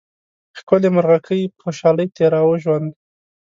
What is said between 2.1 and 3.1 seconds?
تېراوه ژوند